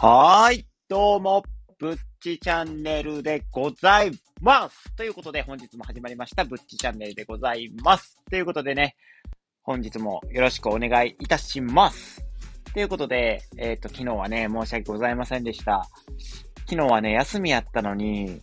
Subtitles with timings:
[0.00, 1.42] はい、どうも、
[1.80, 4.94] ぶっちチャンネルでございます。
[4.94, 8.14] ということで、本日も始まりました、ぶっちチャンネルでございます。
[8.30, 8.94] ということでね、
[9.64, 12.24] 本日もよろしくお願いいたします。
[12.72, 15.82] ということで、えっ、と、昨日はね、申し訳ございませんでした。
[16.68, 18.40] 昨日はね、休みやったのに、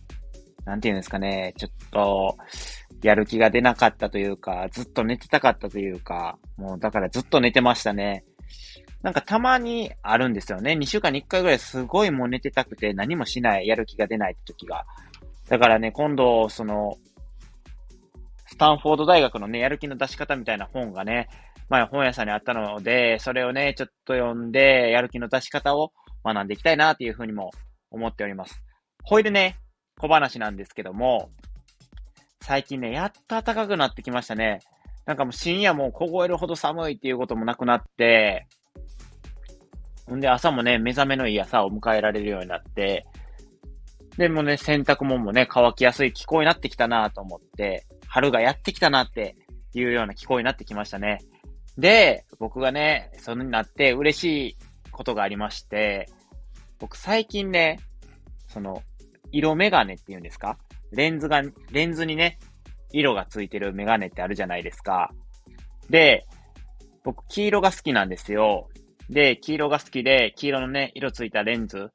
[0.66, 2.36] なんていうんですかね、ちょっと、
[3.02, 8.26] やる気が出なかったというか、ずっと寝てたかったというか、もうだからずっと寝てましたね。
[9.06, 10.72] なんかたまにあるんですよね。
[10.72, 14.84] 2週間に1回ぐらいすごいもう寝てたくて何もしない、やる気が出ないって時が。
[15.48, 16.96] だからね、今度、その、
[18.46, 21.28] スタンフォード大学のね、やる気の出し方みたいな本がね、
[21.68, 25.92] 前本屋さんにあったので、それをね、ちょっと読んで、やる気の出し方を
[26.24, 27.52] 学んでいきたいなっていうふうにも
[27.92, 28.60] 思っております。
[29.04, 29.60] ほいでね、
[30.00, 31.30] 小話なんですけども、
[32.42, 34.58] 最近ね、やっと暖かくなってきましたね。
[35.04, 38.48] なんかもう深夜もう凍えるほど寒いっていうこともなくなって、
[40.06, 43.06] ほんで朝もね、目覚めのいい朝を迎えられるようになって、
[44.16, 49.36] でもね、洗濯物もね、乾きやすい気候になってきたなと思って、春がやってきたなって
[49.74, 51.18] いうような気候になってきましたね。
[51.76, 54.56] で、僕がね、そのになって嬉しい
[54.90, 56.08] ことがありまして、
[56.78, 57.80] 僕最近ね、
[58.48, 58.82] その、
[59.32, 60.56] 色メガネっていうんですか？
[60.92, 62.38] レンズが、レンズにね、
[62.92, 65.12] 色がついてるメガネってあるじゃないですか。
[65.90, 66.26] で、
[67.04, 68.68] 僕黄色が好きなんですよ。
[69.10, 71.90] で、黄色が好きで、黄色のね、色ついたレンズ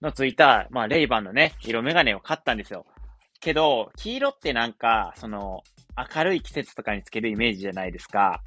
[0.00, 2.86] のついた、まあ、レイバンのね、色メガネを買ったんですよ。
[3.40, 5.62] けど、黄色ってなんか、その、
[6.14, 8.42] 明るい季節とかにつけるイメージじゃないですか。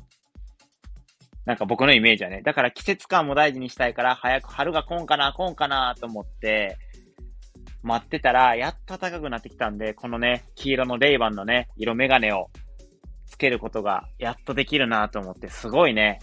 [1.45, 2.42] なんか僕のイメージはね。
[2.44, 6.78] だから季節感も大事にしたいから、早く春が来んかな、来んかなと思って、
[7.84, 12.50] 待ってたら、やっと暖かくなってきたんで、このね、黄色のレイバンのね、色メガネを
[13.26, 16.20] つけることが、やっとできるなと思って、すごいね、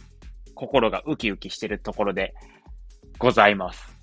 [0.58, 2.34] 心がウキウキしてるところで
[3.18, 3.96] ございます。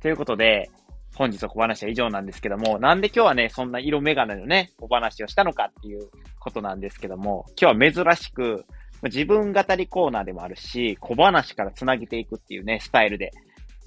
[0.00, 0.70] ということで、
[1.16, 8.66] 本日の小話は以上なんですけども、なんで今日はね、そんな色メガネのね、小話をしたのかっていうことなんですけども、今日は珍しく、
[9.04, 13.30] 自分語りコーナーでもあるし、小話からつなげていくっていうね、スタイルで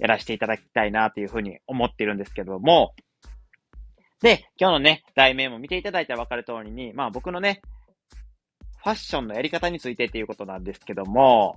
[0.00, 2.94] やらせていただきたいなというふうに思ってるんですけども、
[4.20, 7.62] で、今日のね、題名も見ていただいたらわかる通りに、まあ僕のね、
[8.82, 11.56] ファッションのやり方についてっていうことなんですけども、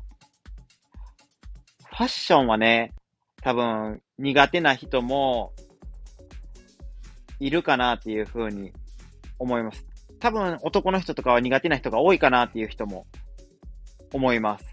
[1.97, 2.93] ファッションはね、
[3.41, 5.53] 多分苦手な人も
[7.39, 8.73] いるかなっていうふうに
[9.39, 9.85] 思います。
[10.19, 13.07] 多分男の人とかは苦手な人が多いかなっていう人も
[14.11, 14.65] 思います。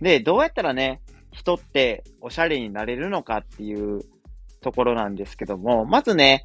[0.00, 4.00] で、どうやったらね、人っておしゃれになれるのかっていう
[4.62, 6.42] ところなんですけども、まずね、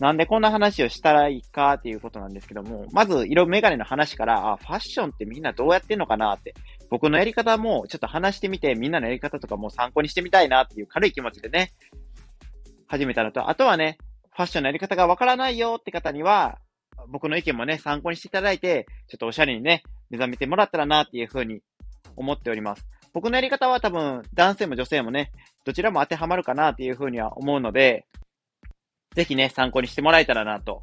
[0.00, 6.54] なんでこんな話をしたらいいかっていうことなんですけども、まず色眼鏡の話から、あ、ファッションってみんなどうやってんのかなって、
[6.90, 11.72] 僕のやり方もちょっと話してみて、みんなのやり方とかも参考にしてみたいなっていう軽い気持ちでね、
[12.86, 13.98] 始めたのと、あとはね、
[14.34, 16.58] ファッションのやり方がわからないよって方には、
[17.08, 21.60] 僕の意見もね、参考にしていただいて、ちょっとおしゃれにね、目覚めてもらったらなっていうふうに
[22.16, 22.86] 思っております。
[23.12, 25.32] 僕のやり方は多分、男性も女性もね、
[25.64, 28.06] どちらも当てはまるかなっていうふうには思うので、
[29.14, 30.80] ぜひね、参考にしてもらえたらなと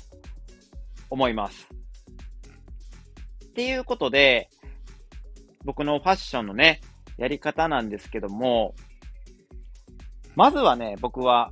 [1.10, 1.70] 思います。
[3.46, 4.50] っていうことで、
[5.66, 6.82] 僕のファッションのね、
[7.18, 8.74] やり方なんですけども、
[10.36, 11.52] まずはね、僕は、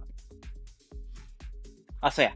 [2.02, 2.34] あ、そうや。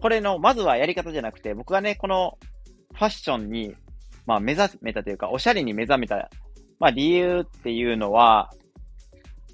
[0.00, 2.38] これの、まずはやり方じゃなくて、僕がね、この
[2.94, 3.74] ファッションに、
[4.26, 6.30] まあ目覚めたというか、おしゃれに目覚めた、
[6.78, 8.50] まあ理由っていうのは、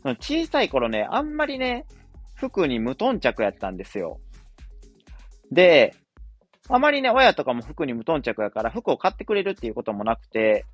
[0.02, 1.86] その小さい頃ね、あんまりね、
[2.34, 4.20] 服に無頓着やったんですよ。
[5.50, 5.94] で、
[6.68, 10.64] あまりね、親とかも服に無頓着やから、服を買ってくれるっていうこともなくて、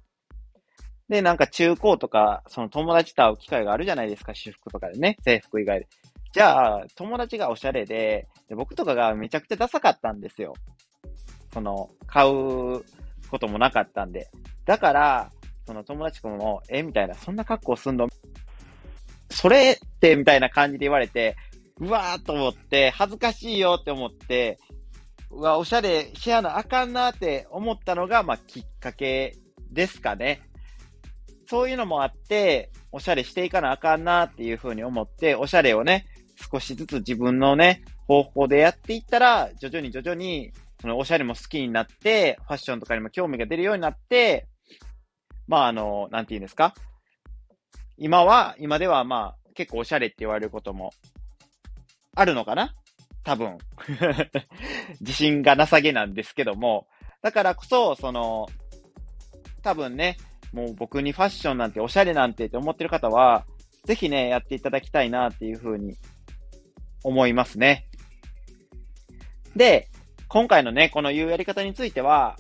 [1.08, 5.88] で、なんか中高とか、その友達と会う機会があるじゃないですか、私服とかでね、制服以外で。
[6.32, 10.54] じゃあ、友達がおしゃれで、で僕とかがめちゃくちゃダサかったんですよ。
[11.52, 12.84] その、買う
[13.30, 14.28] こともなかったんで。
[14.64, 15.30] だから、
[15.66, 18.08] その友達とも、えみたいな、そんな格好すんの？
[19.30, 21.36] それって、みたいな感じで言われて、
[21.78, 24.58] うわーと思って、恥ずかしいよって思って、
[25.30, 29.36] うわ、おしゃれしやなあかんなって思ったのが、まあ、きっかけ
[29.70, 30.40] ですかね。
[31.54, 36.04] そういうのもあって、おしゃれしていかなあかんなっていうふうに思って、おしゃれをね、
[36.52, 44.48] 少しずつ自分のね、方法でやっていったら、徐々に徐々に、そのおしゃれも好きになって、ファッションとかにも興味が出るようになって、
[45.46, 46.74] まあ、あの、なんて言うんですか？
[47.98, 50.90] 今は、今ではまあ、結構おしゃれって言われることも
[52.16, 52.74] あるのかな？
[53.22, 53.58] 多分。
[55.00, 56.88] 自信がなさげなんですけども。
[57.22, 58.48] だからこそ、その、
[59.62, 60.16] 多分ね、
[60.54, 63.44] もう僕にファッションなんておしゃれなんてって思ってる方は、
[63.84, 65.98] ぜひね、やっていただきたいなっていうふうに
[67.02, 67.86] 思いますね。
[69.56, 69.88] で、
[70.28, 72.36] 今回のね、この言うやり方については、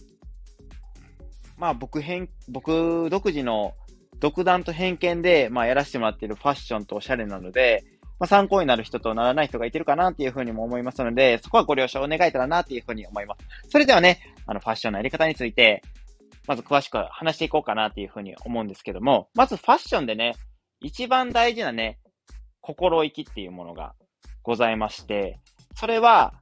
[1.58, 3.74] まあ僕偏、僕独自の
[4.20, 7.84] 独断と偏見で、まあやらせてもらっているファッションとおしゃれなので、
[8.20, 13.70] まあ参考になる人とならない人がいてるかなっていうふうにも思いますので、そこはご了承お願えたらなっていうふうに思います。
[13.70, 15.82] それではね、あのファッションのやり方について、
[16.46, 20.34] まず詳しく話していこうかなっていうふうに思うんですけども、まずファッションでね、
[20.80, 21.98] 一番大事なね、
[22.60, 23.94] 心意気っていうものが
[24.42, 25.40] ございまして、
[25.74, 26.34] それは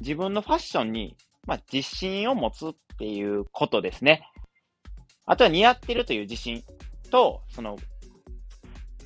[0.00, 1.16] 自分のファッションに、
[1.46, 4.28] まあ、自信を持つっていうことですね。
[5.26, 6.62] あとは似合ってるという自信
[7.10, 7.76] と、その、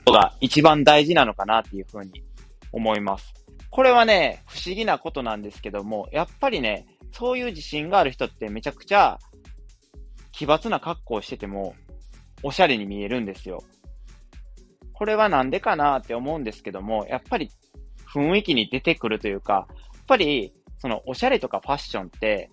[0.07, 2.25] が一番大事なのかなっていうふうに
[2.73, 3.35] 思います。
[3.71, 9.19] これはね、不思議なことなんですけども、やっぱりね、そういう自信がある人ってめちゃくちゃ
[10.39, 11.75] 奇抜な格好をしてても、
[12.45, 13.65] おしゃれに見えるんですよ。
[14.93, 17.51] これはなんでかなって思うんですけども、やっぱり
[18.15, 22.53] 雰囲気に出てくるというか、やっぱりそのおしゃれとかファッションって、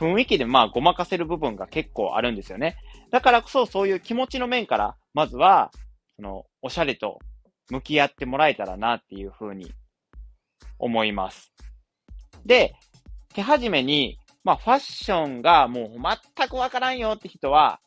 [0.00, 2.78] 雰囲気でまあごまかせる部分が結構あるんですよね。
[3.10, 5.72] だからこそそういう気持ちの面から、まずは、
[6.16, 7.18] そのおしゃれと
[7.68, 9.70] 向き合ってもらえたらなっていうふうに
[10.78, 11.52] 思います。
[12.46, 12.74] で、
[13.34, 15.88] 手始めに、まあファッションがもう
[16.36, 17.80] 全くわからんよって人は、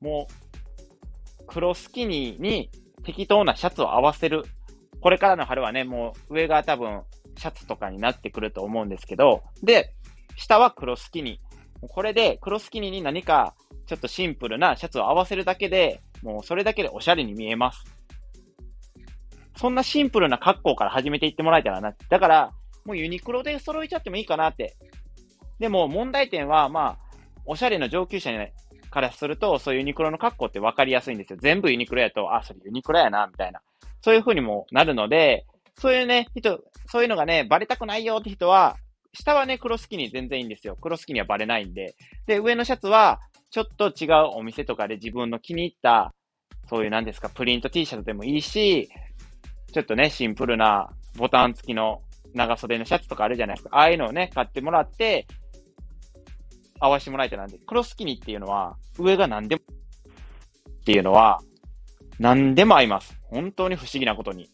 [0.00, 0.28] も
[1.40, 2.70] う黒スキニーに
[3.02, 4.44] 適当なシャツを合わせる。
[5.00, 7.02] これからの春はね、もう上が多分
[7.38, 9.94] シャツとかになってくると思うんですけど、で、
[10.36, 11.86] 下は黒スキニー。
[11.88, 13.54] これで黒スキニーに何か
[13.86, 17.82] ちょっとシンプルなシャツを合わせるだけで、もうそれだけでおしゃれに見えます。
[19.56, 21.94] そんなシンプルな格好から始めていってもらえたらな。
[22.10, 22.52] だから、
[22.90, 24.74] もうユニクロで揃えちゃってもいいかなって。
[25.60, 27.16] でも問題点は、まあ、
[27.46, 28.32] おしゃれの上級者
[28.90, 31.38] からすると、そういうユニクロの格好って分かりやすいんですよ。
[31.40, 33.60] 全部ユニクロやと、あ、それユニクロやな、みたいな。
[34.02, 35.46] そういう風にもなるので、
[35.78, 38.76] そういうね、人、そういうのがね、バレたくないよって人は、
[39.12, 40.76] 下はね、黒スキニー全然いいんですよ。
[40.80, 41.94] 黒スキニーはバレないんで。
[42.26, 43.20] で、上のシャツは、
[43.50, 46.12] ちょっと違うお店とかで自分の気に入った、
[46.68, 48.88] そういうなんですか、プリント T シャツでもいいし、
[49.72, 52.02] ちょっとね、シンプルなボタン付きの
[52.34, 53.76] 長袖のシャツとかあるじゃないですか。
[53.76, 55.26] ああいうのをね、買ってもらって、
[56.78, 61.40] 合わせてもらえたらなんで、黒スキニっていうのは、上が何でも、っていうのは、
[62.18, 63.18] 何でも合います。
[63.24, 64.50] 本当に不思議なことに。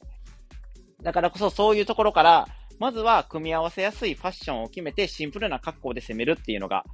[1.03, 6.85] だからこそそういうところから、まずは組み合わせやすいファッションを決めてシンプルな格好で攻めるっていうのが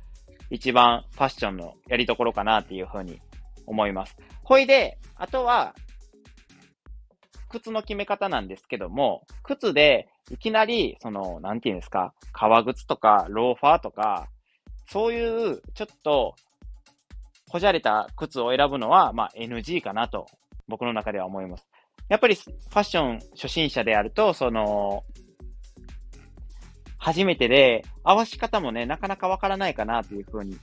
[0.50, 3.20] 一番ファッションのやりところかなっていうふうに
[3.66, 4.16] 思います。
[4.44, 5.74] ほいで、あとは、
[7.48, 14.28] 靴の決め方なんですけども、靴でいきなり、その、なんていうんですか、革靴とかローファーとか、
[14.88, 16.34] そういうちょっと、
[17.50, 20.26] こじゃれた靴を選ぶのは、まあ NG かなと、
[20.68, 21.66] 僕の中では思います。
[22.08, 25.04] やっぱりファッション初心者であると、その、
[26.98, 30.56] 初めてで、合わし方もね、なかなかわからないかなというふうに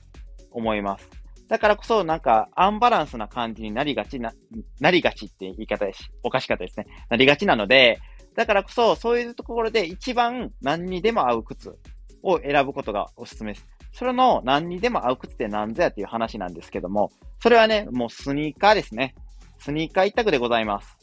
[0.50, 1.08] 思います。
[1.48, 4.32] だからこそ、なんか、アンバランスな感じになりがちな、
[4.80, 6.10] なりがちって言い方です。
[6.22, 6.86] おかしかったですね。
[7.08, 8.00] なりがちなので、
[8.34, 11.76] だからこそ、そういうところで一番何にでも合う靴
[12.22, 13.66] を選ぶことがおすすめです。
[13.92, 17.10] それの何にでも合う靴って何ぞやっていう話なんですけども、
[17.42, 19.14] それはね、もうスニーカーですね。
[19.58, 20.96] スニーカー一択でございます。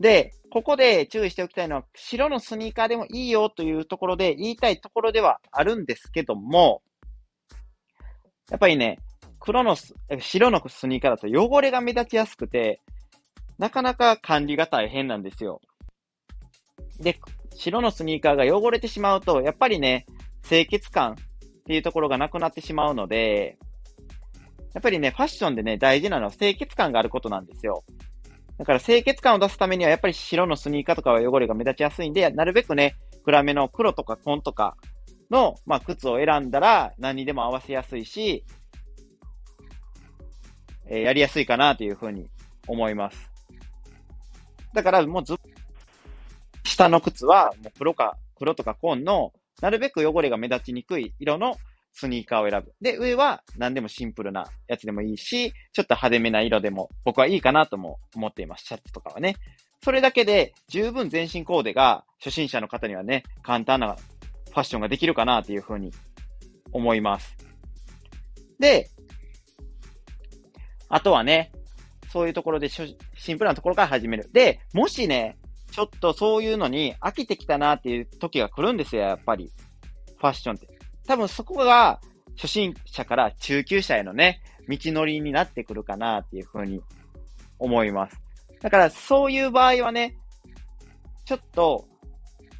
[0.00, 6.82] で、ここで注意しておきたいのは、白のスニーカーでもいいよというところで言いたいところではあるんですけども、
[8.50, 8.98] やっぱりね、
[9.40, 9.76] 黒の、
[10.20, 12.80] 白のスニーカーだと汚れが目立ちやすくて、
[13.58, 15.60] なかなか管理が大変なんですよ。
[17.00, 17.18] で、
[17.54, 20.06] 白のスニーカーが汚れてしまうと、やっぱりね、
[20.48, 21.16] 清潔感っ
[21.66, 23.58] ていうところがなくなってしまうので、
[24.74, 27.84] やっぱりね、ファッションでね、大事なのは清潔感があることなんですよ。
[28.58, 34.76] だから清潔感を出すためにはやっぱり白のスニーカーとかは汚れが目立ちやすいんで、なるべくね、暗めの黒とか紺とか
[35.30, 38.44] の、まあ、靴を選んだら何にでも合わせやすいし、
[40.86, 42.28] えー、やりやすいかなというふうに
[42.66, 43.30] 思います。
[44.74, 45.36] だからもうずっ
[46.78, 51.56] 下の靴はもう黒か、黒とか紺の、なるべく汚れが目立ちにくい色の
[51.92, 52.72] スニーカーを選ぶ。
[52.80, 58.66] で、上は何でもシンプルなやつでもいいし、ちょっと派手めな色でも僕はいいかなとも思っています。
[58.66, 59.34] シャツとかはね。
[59.82, 65.92] それだけで十分全身コーデが初心者の方にはね、簡単なファッションができるかなというふうに
[66.70, 67.36] 思います。
[68.60, 68.88] で、
[70.88, 71.50] あとはね、
[72.12, 74.30] そういうところでシンプルなところから始める。
[74.32, 75.36] で、もしね、
[75.78, 79.52] ちょっとそういうのに飽きてきたなっていう時が来るんですよ、やっぱり。
[80.16, 80.66] ファッションって。
[81.06, 82.00] 多分そこが
[82.34, 86.82] 初心者から中級者へのね、道のりになってくるかなっていうふうに
[87.60, 88.20] 思います。
[88.60, 90.16] だからそういう場合はね、
[91.24, 91.86] ちょっと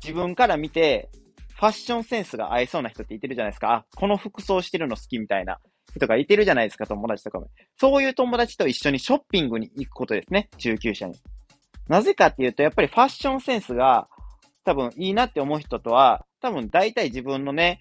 [0.01, 1.11] 自分から見て、
[1.57, 3.75] ファッションセンスが合いそうな人っていてるじゃないですか。
[3.75, 5.59] あ、この服装してるの好きみたいな
[5.97, 7.51] 人がいてるじゃないですか、友達とかも。
[7.81, 11.17] そういう友達と一緒にショッピングに行くことですね、中級者に。
[11.89, 14.09] なぜかっていうと、やっぱりファッションセンスが
[14.65, 17.81] 多分いいなって思う人とは、多分大体自分のね、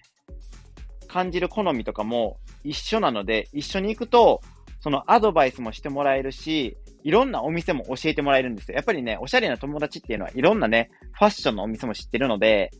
[1.06, 4.40] 感じる好みとかも一緒なので、一緒に行くと、
[4.80, 8.76] そのアドバイスもしてもらえるし、いろんなお店も教えてもらえるんですよ。
[8.76, 12.70] やっぱりね、おしゃれな友達っていうのはいろんなね、ファッションのお店も知ってるので、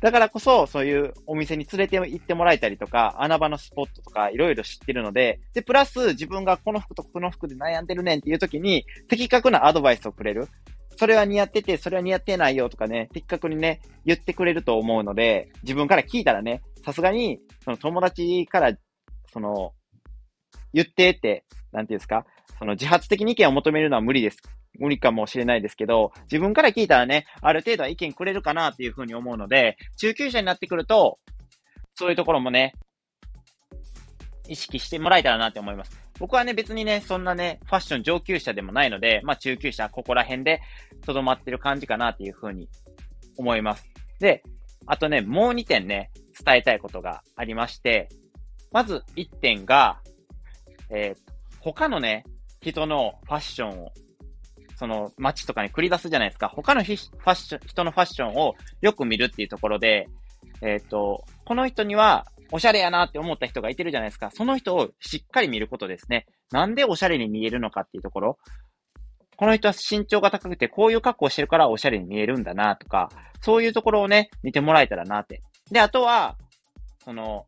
[0.00, 10.48] だからこそ、そういうお店に連れて行ってもらえたりとか、穴場のスポットとかいろいろ知ってるので、で、プラス自分がこの服とこの服で悩んでるねんっていう時に、的確なアドバイスをくれる。
[10.98, 18.72] それは似合ってて、それは似合ってないよとかね、的確にね、言ってくれると思うので、自分から聞いたらね、さすがに、その友達から、
[19.32, 19.72] その、
[20.72, 22.26] 言ってって、なんていうんですか、
[22.58, 24.38] その自発的に意見を求めるのは無理です。
[24.78, 31.18] 無理かもしれないですけど、自分から聞いたらね、ある程度は意見くれるかなっていうふうに思うので、中級者になってくると、
[31.94, 32.74] そういうところもね、
[34.48, 36.06] 意識してもらえたらなって思います。
[36.18, 40.60] 僕はね、別にね、そんなね、ファッション上級者でもないので、まあ中級者、ここら辺で
[41.04, 42.68] 留まってる感じかなっていうふうに
[43.36, 43.86] 思います。
[44.18, 44.42] で、
[44.86, 46.10] あとね、もう2点ね、
[46.44, 48.08] 伝えたいことがありまして、
[48.72, 50.00] まず1点が、
[50.90, 52.24] えー、他のね、
[52.60, 53.92] 人のファッションを、
[54.76, 56.48] その街とかに繰り出すじゃないですか。
[56.48, 60.08] 他のファッション、人のファッションをよく見るっていうところで、
[60.62, 64.30] えっ、ー、と、この人にはおしゃれやなって思った人がいてるじゃないですか。
[64.30, 66.26] その人をしっかり見ることですね。
[66.50, 68.38] なんでおしゃれに見えるのかっていうところ。
[69.36, 75.42] この人は身長が高くてこういう格好してるからおしゃれに見えるんだなとか、そういうところをね、見てもらえたらなって。
[75.70, 76.36] で、あとは、
[77.04, 77.46] その、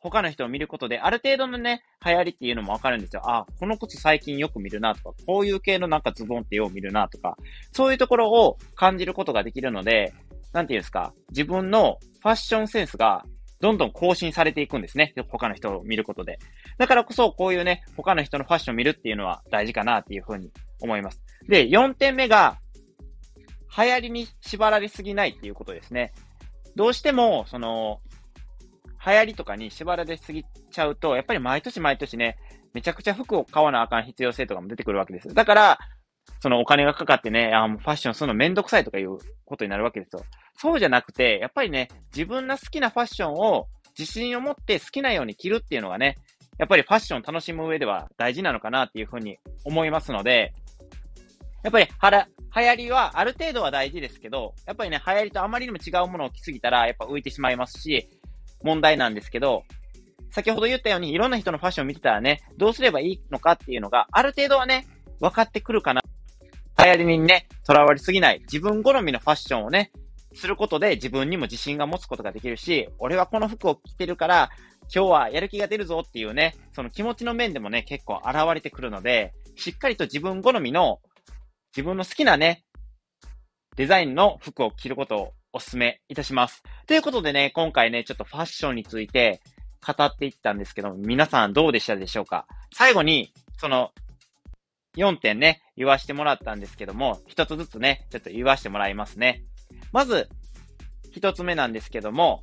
[0.00, 3.22] 他の人を見ることで、ある程度のね、流行りっていうのもわかるんですよ。
[3.24, 7.36] あ、この靴最近よく見るなとか、こういう系のなんかズボンってよう見るなとか、
[7.72, 10.12] そういうところを感じることができるので、
[10.52, 13.24] なんていうんですか、自分のファッションセンスが
[13.60, 15.12] どんどん更新されていくんですね。
[15.28, 16.38] 他の人を見ることで。
[16.78, 21.22] だからこそ、こういうね、他の人のファッションを見るっていうのは大事かなっていうふうに思います。
[21.46, 22.58] で、4点目が、
[23.76, 26.12] 流行りに縛られすぎないっていうことですね。
[26.74, 28.00] どうしても、その、
[29.04, 32.36] 流行りとかに縛られすぎちゃうと、やっぱり毎年毎年ね、
[32.74, 35.28] めちゃくちゃ服を買わなあかん必要性とかも出てくるわけです。
[35.34, 35.78] だから、
[36.40, 40.24] そのお金がかかってね、あもうファッションするのめんどくさいとかいうことになるわけですよ。
[40.56, 43.66] そうじゃなくて、やっぱりね、自分が好きなファッションを
[43.98, 46.16] 自信を持って好きなように着るっていうのがね、
[46.58, 50.52] やっぱりファッションを楽しむ上では大事なのかなっていうふうに思いますので、
[51.62, 58.08] やっぱりはら、流行りはある程度は大事ですけど、やっぱりね、流行りとあまりにも違うものを着すぎたら、やっぱ浮いてしまいますし、
[58.62, 59.64] 問題なんですけど、
[60.30, 64.86] 先ほど言ったようにいろんな人のファッションを見てたらね、どうすればいいのかっていうのがある程度はね、
[65.20, 66.02] 分かってくるかな。
[66.82, 69.92] 流行りにね、囚われすぎない、自分好みのファッションをね、
[70.34, 74.50] することで自分にも自信が持つことができるし、俺はこの服を着てるから、
[74.94, 81.00] 今日はやる気が出るぞっていうね、その気持ちの面でもね、結構現れてくるので、しっかりと自分好みの、
[81.76, 82.64] 自分の好きなね、
[83.76, 86.62] デザインの服を着ることをお勧めいたします。
[86.86, 89.40] ということでね、今回ね、ちょっとファッションについて
[89.86, 92.46] 語っていったんですけど、皆さんどうでしたでしょうか？
[92.74, 93.90] 最後に、その、
[94.96, 99.44] 4点ね、言わしてもらったんですけども、一つずつね、ちょっと言わしてもらいますね。
[99.92, 100.28] まず、
[101.12, 102.42] 一つ目なんですけども、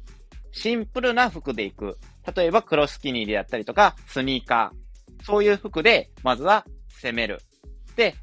[0.51, 1.97] シンプルな服で行く。
[2.35, 5.23] 例えば黒スキニーであったりとか、スニーカー。
[5.23, 6.65] そういう服で、まずは
[7.01, 7.39] 攻める。
[7.95, 8.15] で、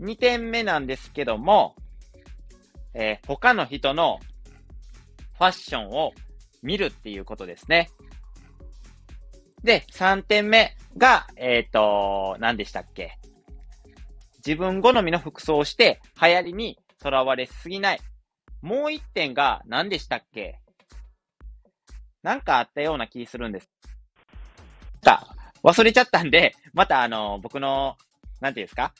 [0.00, 1.76] 2点目なんですけども、
[3.00, 4.18] えー、他の人の
[5.38, 6.12] ファッションを
[6.62, 7.90] 見るっていうことですね。
[9.62, 13.16] で、3点目が、えっ、ー、と、何でしたっけ？
[14.44, 18.00] 自分好みの服装をして流行りにとらわれすぎない。
[18.62, 20.58] もう一点が何でしたっけ？
[22.24, 23.70] なんかあったような気するんです。
[25.04, 25.24] さ
[25.62, 27.96] 忘れちゃったんで、またあの、僕の、
[28.40, 28.92] なんていうんですか？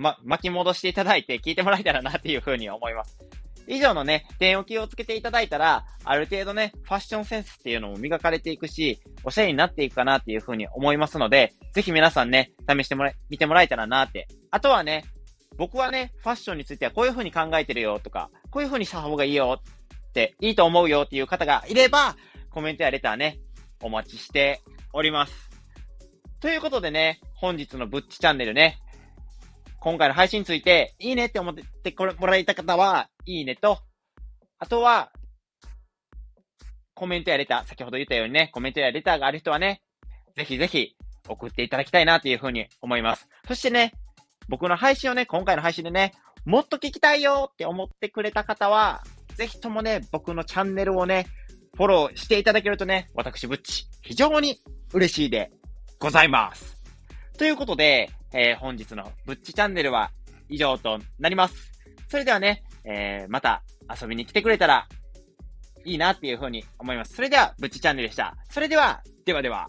[0.00, 3.18] ま、巻き戻していただいて聞いてもらえたらなっていうふうに思います。
[3.66, 14.26] 以上のね、点を気をつけていただいたら、ある程度ね、ファッションセンスっていうのも磨かれていくし、おしゃれになっていくかなっていうふうに思いますので、ぜひ皆さんね、試してもらえ、見てもらえたらなって。
[14.50, 15.04] あとはね、
[15.56, 19.60] 僕はね、ファッションについてはこういうふうに考えてるよとか、こういうふうにした方がいいよ
[20.08, 22.16] って、いいと思うよっていう方がいれば、
[22.48, 23.38] コメントやレターね、
[23.82, 25.50] お待ちしております。
[26.40, 28.78] ということでね、本日のぶっちチャンネルね、
[29.80, 33.78] 今回の配信について、いいねって思ってこれもらえた方は、いいねと、
[34.58, 35.10] あとは、
[36.94, 39.80] コメントやレター、先ほど言ったようにね、コメントやレターがある人はね、
[40.36, 40.96] ぜひぜひ
[41.26, 43.26] 送っていただきたいなというふうに思います。
[43.48, 43.94] そしてね、
[44.48, 46.12] 僕の配信をね、今回の配信でね、
[46.44, 49.02] もっと聞きたいよって思ってくれた方は、
[49.36, 51.26] ぜひともね、僕のチャンネルをね、
[51.74, 54.60] フォローしていただけるとね、私、ぶっち、非常に
[54.92, 55.50] 嬉しいで
[55.98, 56.76] ございます。
[57.38, 60.10] ということで、えー、本日のぶっちチャンネルは
[60.48, 61.70] 以上となります。
[62.08, 63.62] それではね、えー、また
[64.00, 64.86] 遊びに来てくれたら
[65.84, 67.14] いいなっていうふうに思います。
[67.14, 68.36] それでは、ぶっちチャンネルでした。
[68.50, 69.68] それでは、ではでは。